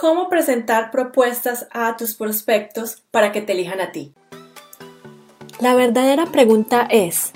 cómo 0.00 0.28
presentar 0.28 0.92
propuestas 0.92 1.66
a 1.72 1.96
tus 1.96 2.14
prospectos 2.14 3.02
para 3.10 3.32
que 3.32 3.40
te 3.40 3.52
elijan 3.52 3.80
a 3.80 3.90
ti. 3.90 4.14
La 5.58 5.74
verdadera 5.74 6.26
pregunta 6.26 6.86
es, 6.88 7.32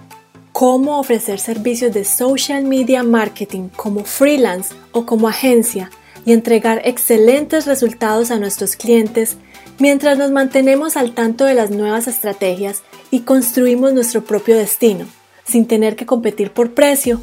¿cómo 0.53 1.01
ofrecer 1.01 1.41
servicios 1.41 1.93
de 1.93 2.05
social 2.05 2.63
media 2.63 3.03
marketing 3.03 3.69
como 3.75 4.05
freelance 4.05 4.73
o 4.93 5.07
como 5.07 5.27
agencia 5.27 5.91
y 6.25 6.33
entregar 6.33 6.83
excelentes 6.85 7.67
resultados 7.67 8.31
a 8.31 8.39
nuestros 8.39 8.77
clientes 8.77 9.39
mientras 9.81 10.17
nos 10.17 10.31
mantenemos 10.31 10.97
al 10.97 11.15
tanto 11.15 11.45
de 11.45 11.55
las 11.55 11.73
nuevas 11.73 12.07
estrategias 12.07 12.85
y 13.11 13.23
construimos 13.23 13.93
nuestro 13.93 14.23
propio 14.23 14.57
destino, 14.57 15.07
sin 15.43 15.67
tener 15.67 15.97
que 15.97 16.07
competir 16.07 16.53
por 16.53 16.75
precio. 16.75 17.21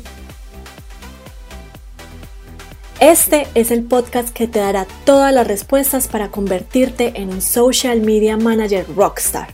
Este 3.00 3.48
es 3.56 3.72
el 3.72 3.86
podcast 3.86 4.36
que 4.36 4.46
te 4.46 4.60
dará 4.60 4.86
todas 5.06 5.34
las 5.34 5.48
respuestas 5.48 6.10
para 6.10 6.32
convertirte 6.32 7.14
en 7.16 7.30
un 7.30 7.42
social 7.42 8.02
media 8.02 8.36
manager 8.36 8.86
rockstar. 8.94 9.54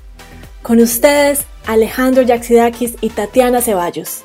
Con 0.64 0.80
ustedes, 0.80 1.46
Alejandro 1.68 2.24
Yaxidakis 2.24 2.96
y 3.02 3.10
Tatiana 3.10 3.62
Ceballos. 3.62 4.24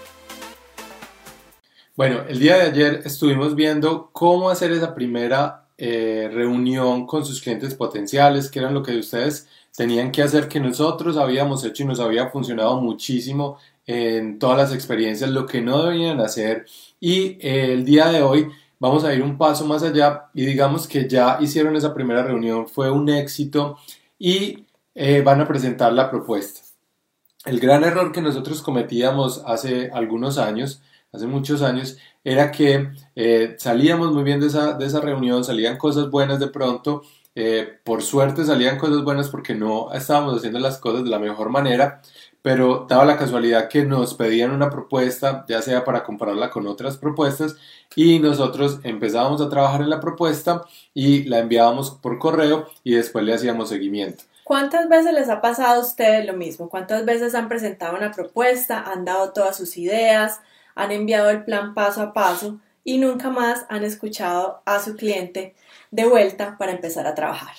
Bueno, 1.96 2.22
el 2.30 2.38
día 2.38 2.56
de 2.56 2.62
ayer 2.62 3.02
estuvimos 3.04 3.54
viendo 3.54 4.08
cómo 4.10 4.48
hacer 4.48 4.72
esa 4.72 4.94
primera 4.94 5.66
eh, 5.76 6.30
reunión 6.32 7.06
con 7.06 7.22
sus 7.22 7.42
clientes 7.42 7.74
potenciales, 7.74 8.50
que 8.50 8.60
eran 8.60 8.72
lo 8.72 8.82
que 8.82 8.96
ustedes 8.96 9.46
tenían 9.76 10.12
que 10.12 10.22
hacer, 10.22 10.48
que 10.48 10.60
nosotros 10.60 11.18
habíamos 11.18 11.62
hecho 11.62 11.82
y 11.82 11.86
nos 11.86 12.00
había 12.00 12.30
funcionado 12.30 12.80
muchísimo 12.80 13.58
en 13.86 14.38
todas 14.38 14.56
las 14.56 14.72
experiencias, 14.72 15.28
lo 15.28 15.44
que 15.44 15.60
no 15.60 15.82
debían 15.82 16.20
hacer. 16.20 16.64
Y 16.98 17.36
eh, 17.40 17.74
el 17.74 17.84
día 17.84 18.08
de 18.08 18.22
hoy 18.22 18.48
vamos 18.80 19.04
a 19.04 19.14
ir 19.14 19.22
un 19.22 19.38
paso 19.38 19.64
más 19.64 19.84
allá 19.84 20.30
y 20.34 20.44
digamos 20.44 20.88
que 20.88 21.08
ya 21.08 21.38
hicieron 21.40 21.76
esa 21.76 21.94
primera 21.94 22.24
reunión, 22.24 22.66
fue 22.66 22.90
un 22.90 23.08
éxito 23.08 23.78
y 24.18 24.66
eh, 24.96 25.22
van 25.22 25.40
a 25.40 25.46
presentar 25.46 25.92
la 25.92 26.10
propuesta. 26.10 26.62
El 27.44 27.60
gran 27.60 27.84
error 27.84 28.10
que 28.10 28.20
nosotros 28.20 28.60
cometíamos 28.60 29.42
hace 29.46 29.90
algunos 29.92 30.36
años 30.36 30.82
hace 31.12 31.26
muchos 31.26 31.62
años, 31.62 31.96
era 32.24 32.50
que 32.50 32.90
eh, 33.16 33.56
salíamos 33.58 34.12
muy 34.12 34.22
bien 34.22 34.40
de 34.40 34.46
esa, 34.46 34.74
de 34.74 34.86
esa 34.86 35.00
reunión, 35.00 35.44
salían 35.44 35.76
cosas 35.76 36.10
buenas 36.10 36.38
de 36.38 36.48
pronto, 36.48 37.02
eh, 37.34 37.78
por 37.84 38.02
suerte 38.02 38.44
salían 38.44 38.78
cosas 38.78 39.02
buenas 39.02 39.28
porque 39.28 39.54
no 39.54 39.92
estábamos 39.92 40.36
haciendo 40.36 40.58
las 40.58 40.78
cosas 40.78 41.04
de 41.04 41.10
la 41.10 41.18
mejor 41.18 41.50
manera, 41.50 42.02
pero 42.42 42.86
daba 42.88 43.04
la 43.04 43.16
casualidad 43.16 43.68
que 43.68 43.84
nos 43.84 44.14
pedían 44.14 44.50
una 44.50 44.70
propuesta, 44.70 45.44
ya 45.48 45.60
sea 45.62 45.84
para 45.84 46.04
compararla 46.04 46.50
con 46.50 46.66
otras 46.66 46.96
propuestas, 46.96 47.56
y 47.94 48.18
nosotros 48.18 48.80
empezábamos 48.82 49.40
a 49.40 49.48
trabajar 49.48 49.82
en 49.82 49.90
la 49.90 50.00
propuesta 50.00 50.64
y 50.94 51.24
la 51.24 51.38
enviábamos 51.38 51.90
por 51.90 52.18
correo 52.18 52.68
y 52.84 52.94
después 52.94 53.24
le 53.24 53.34
hacíamos 53.34 53.68
seguimiento. 53.68 54.24
¿Cuántas 54.44 54.88
veces 54.88 55.12
les 55.12 55.28
ha 55.28 55.40
pasado 55.40 55.80
a 55.80 55.84
ustedes 55.84 56.26
lo 56.26 56.32
mismo? 56.32 56.68
¿Cuántas 56.68 57.04
veces 57.04 57.34
han 57.34 57.48
presentado 57.48 57.96
una 57.96 58.10
propuesta, 58.10 58.82
han 58.90 59.04
dado 59.04 59.32
todas 59.32 59.56
sus 59.56 59.76
ideas, 59.76 60.40
han 60.74 60.90
enviado 60.90 61.30
el 61.30 61.44
plan 61.44 61.74
paso 61.74 62.02
a 62.02 62.12
paso 62.12 62.58
y 62.82 62.98
nunca 62.98 63.30
más 63.30 63.66
han 63.68 63.84
escuchado 63.84 64.62
a 64.64 64.80
su 64.80 64.96
cliente 64.96 65.54
de 65.90 66.06
vuelta 66.06 66.56
para 66.58 66.72
empezar 66.72 67.06
a 67.06 67.14
trabajar. 67.14 67.54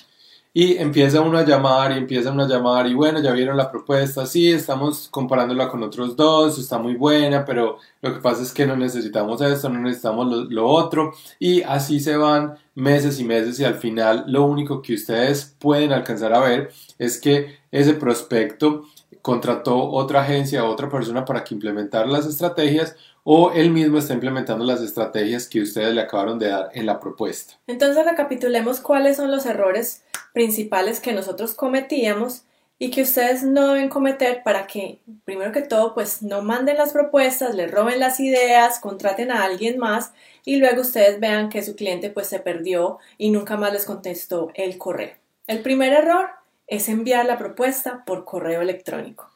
Y 0.54 0.76
empieza 0.76 1.22
uno 1.22 1.38
a 1.38 1.46
llamar 1.46 1.92
y 1.92 1.98
empieza 1.98 2.30
uno 2.30 2.44
a 2.44 2.48
llamar 2.48 2.86
y 2.86 2.92
bueno, 2.92 3.20
ya 3.22 3.32
vieron 3.32 3.56
la 3.56 3.70
propuesta, 3.70 4.26
sí, 4.26 4.52
estamos 4.52 5.08
comparándola 5.08 5.68
con 5.68 5.82
otros 5.82 6.14
dos, 6.14 6.58
está 6.58 6.76
muy 6.76 6.94
buena, 6.94 7.42
pero 7.46 7.78
lo 8.02 8.12
que 8.12 8.20
pasa 8.20 8.42
es 8.42 8.52
que 8.52 8.66
no 8.66 8.76
necesitamos 8.76 9.40
esto, 9.40 9.70
no 9.70 9.80
necesitamos 9.80 10.50
lo, 10.50 10.68
otro 10.68 11.14
y 11.38 11.62
así 11.62 12.00
se 12.00 12.18
van 12.18 12.58
meses 12.74 13.18
y 13.18 13.24
meses 13.24 13.58
y 13.60 13.64
al 13.64 13.76
final 13.76 14.24
lo 14.26 14.44
único 14.44 14.82
que 14.82 14.92
ustedes 14.92 15.56
pueden 15.58 15.90
alcanzar 15.90 16.34
a 16.34 16.40
ver 16.40 16.70
es 16.98 17.18
que 17.18 17.58
ese 17.70 17.94
prospecto 17.94 18.84
contrató 19.22 19.90
otra 19.90 20.20
agencia, 20.20 20.64
otra 20.64 20.90
persona 20.90 21.24
para 21.24 21.44
que 21.44 21.54
implementara 21.54 22.06
las 22.06 22.26
estrategias 22.26 22.94
o 23.24 23.52
él 23.52 23.70
mismo 23.70 23.98
está 23.98 24.14
implementando 24.14 24.64
las 24.64 24.82
estrategias 24.82 25.48
que 25.48 25.62
ustedes 25.62 25.94
le 25.94 26.00
acabaron 26.00 26.38
de 26.38 26.48
dar 26.48 26.70
en 26.74 26.86
la 26.86 27.00
propuesta. 27.00 27.54
Entonces 27.66 28.04
recapitulemos 28.04 28.80
cuáles 28.80 29.16
son 29.16 29.30
los 29.30 29.46
errores 29.46 30.02
principales 30.32 31.00
que 31.00 31.12
nosotros 31.12 31.54
cometíamos 31.54 32.44
y 32.78 32.90
que 32.90 33.02
ustedes 33.02 33.44
no 33.44 33.74
deben 33.74 33.88
cometer 33.88 34.42
para 34.42 34.66
que, 34.66 34.98
primero 35.24 35.52
que 35.52 35.62
todo, 35.62 35.94
pues 35.94 36.20
no 36.22 36.42
manden 36.42 36.78
las 36.78 36.92
propuestas, 36.92 37.54
le 37.54 37.68
roben 37.68 38.00
las 38.00 38.18
ideas, 38.18 38.80
contraten 38.80 39.30
a 39.30 39.44
alguien 39.44 39.78
más 39.78 40.12
y 40.44 40.56
luego 40.56 40.80
ustedes 40.80 41.20
vean 41.20 41.48
que 41.48 41.62
su 41.62 41.76
cliente 41.76 42.10
pues 42.10 42.26
se 42.26 42.40
perdió 42.40 42.98
y 43.18 43.30
nunca 43.30 43.56
más 43.56 43.72
les 43.72 43.84
contestó 43.84 44.50
el 44.54 44.78
correo. 44.78 45.14
El 45.46 45.60
primer 45.60 45.92
error 45.92 46.30
es 46.66 46.88
enviar 46.88 47.26
la 47.26 47.38
propuesta 47.38 48.02
por 48.04 48.24
correo 48.24 48.62
electrónico. 48.62 49.30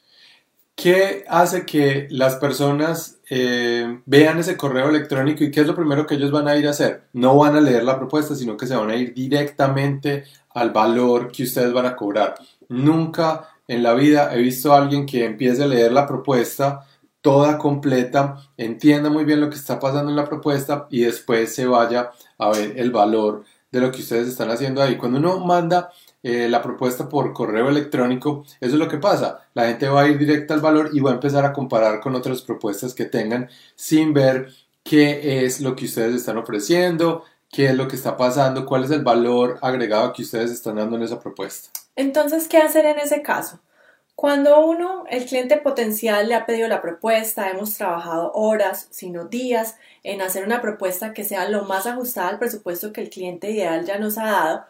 ¿Qué 0.75 1.25
hace 1.29 1.65
que 1.65 2.07
las 2.11 2.35
personas 2.35 3.19
eh, 3.31 4.01
vean 4.05 4.39
ese 4.39 4.59
correo 4.59 4.91
electrónico 4.91 5.43
y 5.43 5.51
qué 5.51 5.61
es 5.63 5.67
lo 5.67 5.75
primero 5.75 6.07
que 6.07 6.17
ellos 6.17 6.31
van 6.31 6.49
a 6.49 6.57
ir 6.57 6.67
a 6.67 6.71
hacer? 6.71 7.05
No 7.15 7.37
van 7.39 7.57
a 7.57 7.63
leer 7.63 7.83
la 7.83 7.97
propuesta, 7.97 8.35
sino 8.35 8.57
que 8.57 8.67
se 8.67 8.77
van 8.77 8.91
a 8.91 8.97
ir 8.97 9.15
directamente 9.15 10.25
al 10.57 10.71
valor 10.71 11.31
que 11.31 11.43
ustedes 11.43 11.73
van 11.73 11.85
a 11.85 11.95
cobrar. 11.95 12.35
Nunca 12.71 13.47
en 13.69 13.83
la 13.83 13.93
vida 13.93 14.35
he 14.35 14.41
visto 14.41 14.73
a 14.73 14.79
alguien 14.79 15.05
que 15.05 15.27
empiece 15.27 15.63
a 15.63 15.67
leer 15.67 15.93
la 15.93 16.07
propuesta 16.07 16.87
toda 17.21 17.59
completa, 17.59 18.37
entienda 18.57 19.11
muy 19.11 19.25
bien 19.25 19.41
lo 19.41 19.51
que 19.51 19.57
está 19.57 19.79
pasando 19.79 20.11
en 20.11 20.17
la 20.17 20.25
propuesta 20.25 20.87
y 20.91 21.01
después 21.03 21.55
se 21.55 21.67
vaya 21.67 22.11
a 22.39 22.51
ver 22.51 22.73
el 22.77 22.91
valor 22.91 23.45
de 23.71 23.81
lo 23.81 23.91
que 23.93 24.01
ustedes 24.01 24.29
están 24.29 24.51
haciendo 24.51 24.81
ahí. 24.81 24.97
Cuando 24.97 25.19
uno 25.19 25.41
manda 25.41 25.91
eh, 26.23 26.49
la 26.49 26.63
propuesta 26.63 27.07
por 27.07 27.35
correo 27.35 27.69
electrónico, 27.69 28.45
eso 28.59 28.73
es 28.75 28.79
lo 28.79 28.89
que 28.89 28.97
pasa. 28.97 29.41
La 29.53 29.67
gente 29.67 29.89
va 29.89 30.03
a 30.03 30.09
ir 30.09 30.17
directa 30.17 30.55
al 30.55 30.61
valor 30.61 30.91
y 30.95 31.01
va 31.01 31.11
a 31.11 31.15
empezar 31.15 31.45
a 31.45 31.53
comparar 31.53 32.01
con 32.01 32.15
otras 32.15 32.41
propuestas 32.41 32.95
que 32.95 33.05
tengan 33.05 33.51
sin 33.75 34.15
ver 34.15 34.49
qué 34.83 35.45
es 35.45 35.61
lo 35.61 35.77
que 35.77 35.85
ustedes 35.85 36.15
están 36.15 36.39
ofreciendo, 36.39 37.25
qué 37.57 37.65
es 37.65 37.75
lo 37.75 37.89
que 37.89 37.97
está 37.97 38.19
pasando, 38.19 38.67
cuál 38.67 38.85
es 38.85 38.91
el 38.91 39.03
valor 39.03 39.59
agregado 39.63 40.13
que 40.13 40.21
ustedes 40.21 40.51
están 40.51 40.77
dando 40.77 40.95
en 40.97 41.05
esa 41.05 41.19
propuesta. 41.19 41.71
Entonces, 41.97 42.49
¿qué 42.49 42.59
hacer 42.59 42.85
en 42.85 42.99
ese 42.99 43.23
caso? 43.23 43.61
Cuando 44.15 44.61
uno, 44.67 45.05
el 45.09 45.25
cliente 45.25 45.57
potencial, 45.57 46.29
le 46.29 46.35
ha 46.35 46.45
pedido 46.45 46.69
la 46.69 46.83
propuesta, 46.83 47.49
hemos 47.49 47.75
trabajado 47.75 48.31
horas, 48.35 48.89
sino 48.91 49.25
días, 49.25 49.77
en 50.03 50.21
hacer 50.21 50.45
una 50.45 50.61
propuesta 50.61 51.15
que 51.15 51.25
sea 51.25 51.49
lo 51.49 51.65
más 51.65 51.87
ajustada 51.87 52.29
al 52.29 52.39
presupuesto 52.39 52.93
que 52.93 53.01
el 53.01 53.09
cliente 53.09 53.51
ideal 53.51 53.87
ya 53.87 53.99
nos 53.99 54.19
ha 54.19 54.27
dado, 54.27 54.65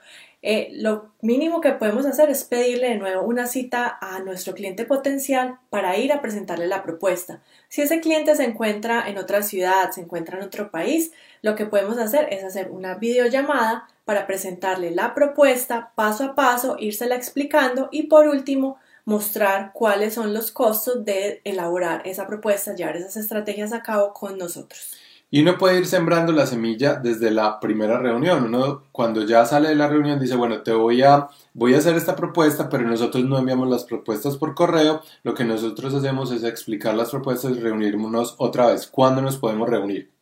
eh, 0.49 0.69
lo 0.75 1.11
mínimo 1.23 1.61
que 1.61 1.73
podemos 1.73 2.07
hacer 2.07 2.31
es 2.31 2.45
pedirle 2.45 2.91
de 2.91 2.99
nuevo 2.99 3.23
una 3.23 3.49
cita 3.49 3.99
a 4.01 4.21
nuestro 4.21 4.55
cliente 4.55 4.85
potencial 4.85 5.59
para 5.71 5.97
ir 5.97 6.13
a 6.13 6.23
presentarle 6.23 6.69
la 6.69 6.85
propuesta. 6.85 7.43
Si 7.69 7.83
ese 7.83 7.99
cliente 7.99 8.33
se 8.37 8.45
encuentra 8.45 9.09
en 9.09 9.19
otra 9.19 9.43
ciudad, 9.43 9.91
se 9.91 10.03
encuentra 10.03 10.39
en 10.39 10.45
otro 10.45 10.71
país, 10.71 11.11
lo 11.43 11.57
que 11.57 11.67
podemos 11.67 11.99
hacer 11.99 12.29
es 12.33 12.45
hacer 12.45 12.71
una 12.71 12.95
videollamada 12.95 13.89
para 14.05 14.29
presentarle 14.29 14.93
la 14.93 15.15
propuesta 15.15 15.91
paso 15.97 16.23
a 16.23 16.35
paso, 16.37 16.77
írsela 16.79 17.17
explicando 17.17 17.89
y 17.91 18.05
por 18.05 18.29
último 18.29 18.79
mostrar 19.05 19.73
cuáles 19.73 20.15
son 20.15 20.33
los 20.33 20.53
costos 20.53 21.05
de 21.05 21.41
elaborar 21.43 22.03
esa 22.05 22.29
propuesta, 22.29 22.77
llevar 22.77 22.97
esas 22.97 23.17
estrategias 23.17 23.73
a 23.73 23.83
cabo 23.83 24.13
con 24.13 24.39
nosotros. 24.39 24.95
Y 25.29 25.43
uno 25.43 25.59
puede 25.59 25.79
ir 25.79 25.87
sembrando 25.87 26.33
la 26.33 26.47
semilla 26.47 26.95
desde 26.95 27.31
la 27.33 27.59
primera 27.59 27.99
reunión. 27.99 28.45
Uno 28.45 28.85
cuando 28.93 29.25
ya 29.25 29.45
sale 29.45 29.69
de 29.69 29.75
la 29.75 29.89
reunión 29.89 30.21
dice, 30.21 30.37
bueno, 30.37 30.63
te 30.63 30.73
voy 30.73 31.03
a, 31.03 31.29
voy 31.53 31.75
a 31.75 31.79
hacer 31.79 31.97
esta 31.97 32.15
propuesta, 32.15 32.69
pero 32.69 32.85
nosotros 32.85 33.25
no 33.25 33.37
enviamos 33.39 33.69
las 33.69 33.85
propuestas 33.85 34.37
por 34.37 34.55
correo. 34.55 35.03
Lo 35.25 35.35
que 35.35 35.45
nosotros 35.45 35.95
hacemos 35.95 36.31
es 36.31 36.45
explicar 36.45 36.95
las 36.95 37.11
propuestas 37.11 37.57
y 37.57 37.61
reunirnos 37.61 38.37
otra 38.39 38.69
vez. 38.69 38.87
¿Cuándo 38.87 39.21
nos 39.21 39.37
podemos 39.37 39.69
reunir? 39.69 40.13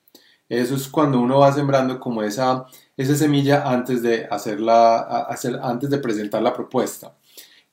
Eso 0.49 0.75
es 0.75 0.89
cuando 0.89 1.21
uno 1.21 1.41
va 1.41 1.53
sembrando 1.53 2.01
como 2.01 2.23
esa, 2.23 2.67
esa 2.97 3.15
semilla 3.17 3.63
antes 3.71 4.03
de, 4.03 4.27
hacerla, 4.31 4.99
hacer, 4.99 5.59
antes 5.63 5.91
de 5.91 5.99
presentar 5.99 6.43
la 6.43 6.55
propuesta. 6.55 7.17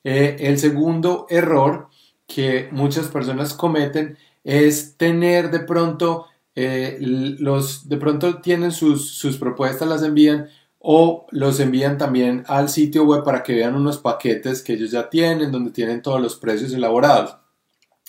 Eh, 0.04 0.36
el 0.40 0.58
segundo 0.58 1.26
error 1.30 1.88
que 2.26 2.68
muchas 2.72 3.08
personas 3.08 3.54
cometen 3.54 4.18
es 4.44 4.96
tener 4.96 5.50
de 5.50 5.60
pronto 5.60 6.26
eh, 6.54 6.98
los 7.00 7.88
de 7.88 7.96
pronto 7.96 8.40
tienen 8.40 8.72
sus, 8.72 9.12
sus, 9.12 9.38
propuestas, 9.38 9.88
las 9.88 10.02
envían 10.02 10.48
o 10.78 11.26
los 11.30 11.60
envían 11.60 11.96
también 11.96 12.44
al 12.46 12.68
sitio 12.68 13.04
web 13.04 13.24
para 13.24 13.42
que 13.42 13.54
vean 13.54 13.74
unos 13.74 13.98
paquetes 13.98 14.62
que 14.62 14.74
ellos 14.74 14.90
ya 14.90 15.08
tienen, 15.08 15.52
donde 15.52 15.70
tienen 15.70 16.02
todos 16.02 16.20
los 16.20 16.36
precios 16.36 16.72
elaborados. 16.72 17.36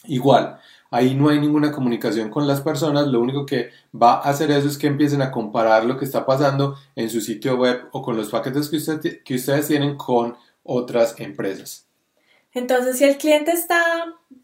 Igual, 0.06 0.58
ahí 0.92 1.16
no 1.16 1.30
hay 1.30 1.40
ninguna 1.40 1.72
comunicación 1.72 2.30
con 2.30 2.48
las 2.48 2.62
personas, 2.62 3.08
lo 3.08 3.22
único 3.22 3.46
que 3.46 3.70
va 4.00 4.16
a 4.16 4.30
hacer 4.30 4.52
eso 4.52 4.68
es 4.68 4.78
que 4.78 4.88
empiecen 4.88 5.22
a 5.22 5.32
comparar 5.32 5.86
lo 5.86 5.98
que 5.98 6.06
está 6.06 6.26
pasando 6.26 6.76
en 6.96 7.10
su 7.10 7.22
sitio 7.22 7.56
web 7.58 7.88
o 7.94 8.02
con 8.02 8.18
los 8.18 8.30
paquetes 8.30 8.70
que, 8.70 8.78
usted, 8.78 9.24
que 9.24 9.36
ustedes 9.36 9.68
tienen 9.68 9.96
con 9.96 10.36
otras 10.64 11.20
empresas. 11.20 11.88
Entonces, 12.54 12.98
si 12.98 13.04
el 13.06 13.18
cliente 13.18 13.52
está 13.52 13.84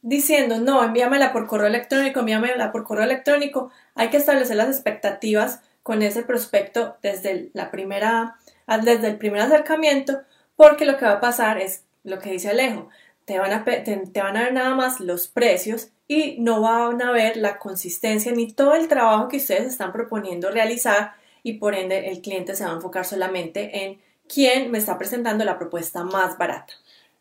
diciendo, 0.01 0.59
no, 0.59 0.83
envíamela 0.83 1.31
por 1.31 1.47
correo 1.47 1.67
electrónico, 1.67 2.21
envíamela 2.21 2.71
por 2.71 2.83
correo 2.83 3.03
electrónico, 3.03 3.71
hay 3.95 4.09
que 4.09 4.17
establecer 4.17 4.55
las 4.55 4.69
expectativas 4.69 5.61
con 5.83 6.01
ese 6.01 6.23
prospecto 6.23 6.97
desde 7.01 7.49
la 7.53 7.71
primera 7.71 8.37
desde 8.77 9.07
el 9.07 9.17
primer 9.17 9.41
acercamiento, 9.41 10.21
porque 10.55 10.85
lo 10.85 10.97
que 10.97 11.05
va 11.05 11.13
a 11.13 11.19
pasar 11.19 11.57
es 11.57 11.85
lo 12.03 12.19
que 12.19 12.31
dice 12.31 12.49
Alejo, 12.49 12.89
te 13.25 13.39
van 13.39 13.51
a, 13.51 13.63
te, 13.63 14.21
van 14.21 14.37
a 14.37 14.43
ver 14.43 14.53
nada 14.53 14.75
más 14.75 14.99
los 14.99 15.27
precios 15.27 15.89
y 16.07 16.37
no 16.39 16.61
van 16.61 17.01
a 17.01 17.11
ver 17.11 17.37
la 17.37 17.59
consistencia 17.59 18.31
ni 18.31 18.51
todo 18.51 18.75
el 18.75 18.87
trabajo 18.87 19.27
que 19.27 19.37
ustedes 19.37 19.65
están 19.67 19.91
proponiendo 19.91 20.49
realizar 20.49 21.13
y 21.43 21.53
por 21.53 21.75
ende 21.75 22.09
el 22.09 22.21
cliente 22.21 22.55
se 22.55 22.65
va 22.65 22.71
a 22.71 22.75
enfocar 22.75 23.05
solamente 23.05 23.85
en 23.85 24.01
quién 24.27 24.71
me 24.71 24.77
está 24.77 24.97
presentando 24.97 25.45
la 25.45 25.57
propuesta 25.57 26.03
más 26.03 26.37
barata. 26.37 26.73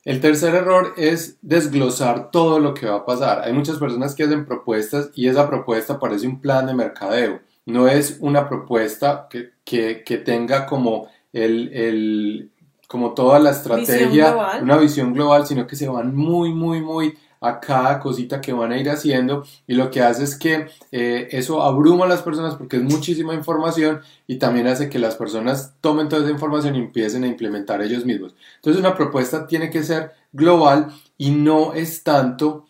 El 0.09 0.23
tercer 0.23 0.55
error 0.55 0.95
es 0.97 1.37
desglosar 1.43 2.31
todo 2.31 2.61
lo 2.61 2.73
que 2.73 2.87
va 2.87 2.97
a 2.97 3.05
pasar. 3.05 3.43
Hay 3.43 3.53
muchas 3.53 3.77
personas 3.77 4.15
que 4.15 4.23
hacen 4.23 4.47
propuestas 4.47 5.11
y 5.15 5.29
esa 5.29 5.47
propuesta 5.47 5.99
parece 5.99 6.27
un 6.27 6.41
plan 6.41 6.65
de 6.65 6.73
mercadeo. 6.73 7.41
No 7.67 7.89
es 7.89 8.17
una 8.21 8.49
propuesta 8.49 9.29
que, 9.29 9.51
que, 9.67 10.17
tenga 10.25 10.65
como 10.65 11.09
el, 11.31 11.71
el, 11.75 12.51
como 12.87 13.13
toda 13.13 13.39
la 13.39 13.51
estrategia, 13.51 14.35
una 14.63 14.79
visión 14.79 15.13
global, 15.13 15.47
sino 15.47 15.67
que 15.67 15.77
se 15.77 15.89
van 15.89 16.17
muy, 16.17 16.55
muy, 16.55 16.81
muy 16.81 17.19
a 17.41 17.61
cada 17.61 18.01
cosita 18.01 18.41
que 18.41 18.53
van 18.53 18.73
a 18.73 18.79
ir 18.79 18.91
haciendo 18.91 19.45
y 19.67 19.75
lo 19.75 19.91
que 19.91 20.03
hace 20.03 20.25
es 20.25 20.37
que 20.37 20.69
eh, 20.93 21.29
eso 21.33 21.63
abruma 21.63 22.05
a 22.05 22.09
las 22.09 22.23
personas 22.23 22.57
porque 22.57 22.77
es 22.77 22.83
muchísima 22.83 23.35
información 23.35 24.01
y 24.27 24.37
también 24.37 24.67
hace 24.67 24.89
que 24.89 24.99
las 24.99 25.17
personas 25.17 25.75
tomen 25.81 26.09
toda 26.09 26.23
esa 26.23 26.31
información 26.31 26.77
y 26.77 26.81
empiecen 26.81 27.25
a 27.25 27.29
implementar 27.29 27.83
ellos 27.83 28.05
mismos. 28.05 28.35
Entonces 28.57 28.81
una 28.81 28.97
propuesta 28.97 29.47
tiene 29.47 29.71
que 29.71 29.83
ser 29.83 30.13
global 30.33 30.89
y 31.17 31.31
no 31.31 31.75
es 31.75 32.03
tanto 32.03 32.67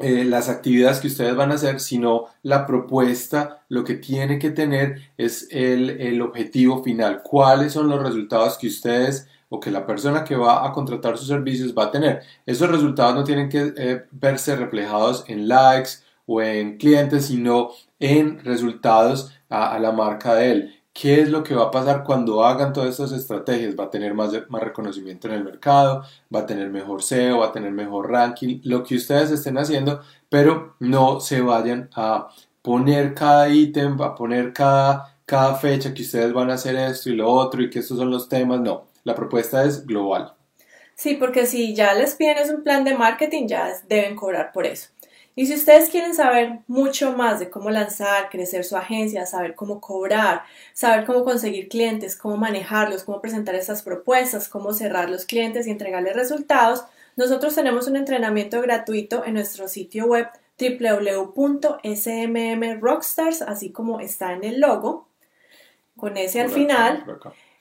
eh, 0.00 0.24
las 0.24 0.48
actividades 0.48 0.98
que 0.98 1.06
ustedes 1.06 1.36
van 1.36 1.52
a 1.52 1.54
hacer, 1.54 1.78
sino 1.78 2.26
la 2.42 2.66
propuesta, 2.66 3.64
lo 3.68 3.84
que 3.84 3.94
tiene 3.94 4.40
que 4.40 4.50
tener 4.50 5.12
es 5.16 5.46
el, 5.52 5.90
el 5.90 6.20
objetivo 6.20 6.82
final, 6.82 7.22
cuáles 7.22 7.72
son 7.72 7.88
los 7.88 8.02
resultados 8.02 8.58
que 8.58 8.66
ustedes 8.66 9.28
o 9.54 9.60
que 9.60 9.70
la 9.70 9.86
persona 9.86 10.24
que 10.24 10.36
va 10.36 10.66
a 10.66 10.72
contratar 10.72 11.16
sus 11.16 11.28
servicios 11.28 11.74
va 11.76 11.84
a 11.84 11.90
tener. 11.90 12.22
Esos 12.44 12.68
resultados 12.68 13.14
no 13.14 13.24
tienen 13.24 13.48
que 13.48 13.72
eh, 13.76 14.04
verse 14.10 14.56
reflejados 14.56 15.24
en 15.28 15.46
likes 15.48 15.90
o 16.26 16.42
en 16.42 16.76
clientes, 16.76 17.26
sino 17.26 17.70
en 18.00 18.40
resultados 18.44 19.32
a, 19.48 19.78
la 19.78 19.92
marca 19.92 20.34
de 20.34 20.50
él. 20.52 20.74
¿Qué 20.92 21.20
es 21.20 21.28
lo 21.28 21.42
que 21.44 21.54
va 21.54 21.64
a 21.64 21.70
pasar 21.70 22.02
cuando 22.04 22.44
hagan 22.44 22.72
todas 22.72 22.90
estas 22.90 23.12
estrategias? 23.12 23.76
Va 23.78 23.84
a 23.84 23.90
tener 23.90 24.14
más, 24.14 24.32
más 24.48 24.62
reconocimiento 24.62 25.28
en 25.28 25.34
el 25.34 25.44
mercado, 25.44 26.02
va 26.34 26.40
a 26.40 26.46
tener 26.46 26.70
mejor 26.70 27.02
SEO, 27.02 27.38
va 27.38 27.46
a 27.46 27.52
tener 27.52 27.72
mejor 27.72 28.10
ranking, 28.10 28.60
lo 28.64 28.82
que 28.82 28.96
ustedes 28.96 29.30
estén 29.30 29.58
haciendo, 29.58 30.00
pero 30.28 30.74
no 30.80 31.20
se 31.20 31.40
vayan 31.40 31.90
a 31.94 32.28
poner 32.62 33.14
cada 33.14 33.48
ítem, 33.48 34.00
a 34.02 34.14
poner 34.14 34.52
cada, 34.52 35.16
cada 35.24 35.54
fecha 35.56 35.94
que 35.94 36.02
ustedes 36.02 36.32
van 36.32 36.50
a 36.50 36.54
hacer 36.54 36.74
esto 36.76 37.10
y 37.10 37.16
lo 37.16 37.30
otro 37.30 37.62
y 37.62 37.70
que 37.70 37.80
estos 37.80 37.98
son 37.98 38.10
los 38.10 38.28
temas, 38.28 38.60
no 38.60 38.93
la 39.04 39.14
propuesta 39.14 39.64
es 39.64 39.86
global. 39.86 40.34
Sí, 40.96 41.14
porque 41.14 41.46
si 41.46 41.74
ya 41.74 41.94
les 41.94 42.14
piden 42.14 42.38
es 42.38 42.50
un 42.50 42.62
plan 42.62 42.84
de 42.84 42.94
marketing, 42.94 43.46
ya 43.46 43.72
deben 43.88 44.16
cobrar 44.16 44.52
por 44.52 44.66
eso. 44.66 44.88
Y 45.36 45.46
si 45.46 45.54
ustedes 45.54 45.90
quieren 45.90 46.14
saber 46.14 46.60
mucho 46.68 47.12
más 47.12 47.40
de 47.40 47.50
cómo 47.50 47.70
lanzar, 47.70 48.30
crecer 48.30 48.64
su 48.64 48.76
agencia, 48.76 49.26
saber 49.26 49.56
cómo 49.56 49.80
cobrar, 49.80 50.44
saber 50.72 51.04
cómo 51.04 51.24
conseguir 51.24 51.68
clientes, 51.68 52.16
cómo 52.16 52.36
manejarlos, 52.36 53.02
cómo 53.02 53.20
presentar 53.20 53.56
estas 53.56 53.82
propuestas, 53.82 54.48
cómo 54.48 54.72
cerrar 54.72 55.10
los 55.10 55.24
clientes 55.24 55.66
y 55.66 55.70
entregarles 55.70 56.14
resultados, 56.14 56.84
nosotros 57.16 57.54
tenemos 57.54 57.88
un 57.88 57.96
entrenamiento 57.96 58.60
gratuito 58.60 59.24
en 59.24 59.34
nuestro 59.34 59.66
sitio 59.66 60.06
web 60.06 60.28
www.smmrockstars, 60.58 63.42
así 63.42 63.72
como 63.72 63.98
está 63.98 64.32
en 64.32 64.44
el 64.44 64.60
logo, 64.60 65.08
con 65.96 66.16
ese 66.16 66.40
al 66.40 66.50
final, 66.50 67.04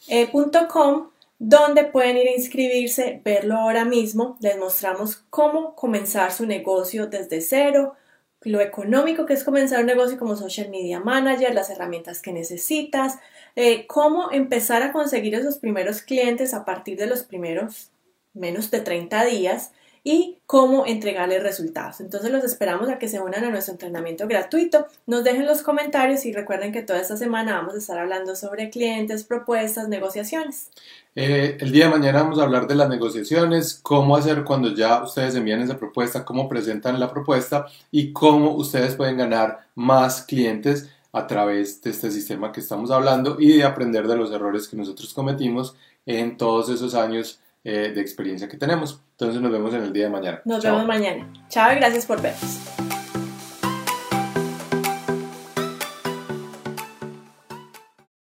eh, 0.07 0.31
.com, 0.71 1.09
donde 1.45 1.83
pueden 1.83 2.15
ir 2.15 2.29
a 2.29 2.35
inscribirse, 2.35 3.21
verlo 3.23 3.55
ahora 3.55 3.83
mismo. 3.83 4.37
Les 4.39 4.57
mostramos 4.57 5.25
cómo 5.29 5.75
comenzar 5.75 6.31
su 6.31 6.45
negocio 6.45 7.07
desde 7.07 7.41
cero, 7.41 7.95
lo 8.43 8.61
económico 8.61 9.25
que 9.25 9.33
es 9.33 9.43
comenzar 9.43 9.81
un 9.81 9.87
negocio 9.87 10.17
como 10.17 10.37
social 10.37 10.69
media 10.69 11.01
manager, 11.01 11.53
las 11.53 11.69
herramientas 11.69 12.21
que 12.21 12.31
necesitas, 12.31 13.19
eh, 13.57 13.87
cómo 13.87 14.31
empezar 14.31 14.83
a 14.83 14.93
conseguir 14.93 15.35
esos 15.35 15.57
primeros 15.57 16.01
clientes 16.01 16.53
a 16.53 16.63
partir 16.63 16.97
de 16.97 17.07
los 17.07 17.23
primeros 17.23 17.91
menos 18.33 18.71
de 18.71 18.79
30 18.79 19.25
días 19.25 19.73
y 20.03 20.39
cómo 20.45 20.85
entregarles 20.85 21.41
resultados. 21.41 22.01
Entonces 22.01 22.29
los 22.29 22.43
esperamos 22.43 22.89
a 22.89 22.99
que 22.99 23.07
se 23.07 23.21
unan 23.21 23.45
a 23.45 23.49
nuestro 23.49 23.73
entrenamiento 23.73 24.27
gratuito. 24.27 24.85
Nos 25.07 25.23
dejen 25.23 25.45
los 25.45 25.61
comentarios 25.61 26.25
y 26.25 26.33
recuerden 26.33 26.73
que 26.73 26.81
toda 26.81 26.99
esta 26.99 27.15
semana 27.15 27.55
vamos 27.55 27.75
a 27.75 27.77
estar 27.77 27.97
hablando 27.97 28.35
sobre 28.35 28.69
clientes, 28.69 29.23
propuestas, 29.23 29.87
negociaciones. 29.87 30.69
Eh, 31.15 31.57
el 31.59 31.71
día 31.71 31.85
de 31.85 31.91
mañana 31.91 32.23
vamos 32.23 32.39
a 32.39 32.43
hablar 32.43 32.67
de 32.67 32.75
las 32.75 32.89
negociaciones, 32.89 33.79
cómo 33.81 34.17
hacer 34.17 34.43
cuando 34.43 34.73
ya 34.73 35.01
ustedes 35.03 35.35
envían 35.35 35.61
esa 35.61 35.77
propuesta, 35.77 36.25
cómo 36.25 36.49
presentan 36.49 36.99
la 36.99 37.11
propuesta 37.11 37.67
y 37.91 38.11
cómo 38.11 38.55
ustedes 38.55 38.95
pueden 38.95 39.17
ganar 39.17 39.67
más 39.75 40.23
clientes 40.23 40.89
a 41.13 41.27
través 41.27 41.81
de 41.81 41.91
este 41.91 42.11
sistema 42.11 42.51
que 42.51 42.59
estamos 42.59 42.91
hablando 42.91 43.37
y 43.39 43.57
de 43.57 43.63
aprender 43.63 44.07
de 44.07 44.17
los 44.17 44.31
errores 44.31 44.67
que 44.67 44.75
nosotros 44.75 45.13
cometimos 45.13 45.75
en 46.05 46.37
todos 46.37 46.69
esos 46.69 46.95
años 46.95 47.39
eh, 47.63 47.91
de 47.93 48.01
experiencia 48.01 48.47
que 48.47 48.57
tenemos. 48.57 49.01
Entonces 49.11 49.41
nos 49.41 49.51
vemos 49.51 49.73
en 49.73 49.83
el 49.83 49.93
día 49.93 50.05
de 50.05 50.09
mañana. 50.09 50.41
Nos 50.45 50.63
vemos 50.63 50.85
mañana. 50.85 51.31
Chao 51.49 51.71
y 51.73 51.75
gracias 51.75 52.05
por 52.05 52.21
vernos. 52.21 52.82